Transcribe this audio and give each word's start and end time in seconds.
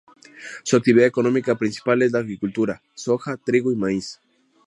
Su 0.63 0.77
actividad 0.77 1.05
económica 1.05 1.53
principal 1.55 2.01
es 2.01 2.11
la 2.11 2.17
agricultura: 2.17 2.81
soja, 2.95 3.37
trigo 3.37 3.71
y 3.71 3.75
maíz. 3.75 4.19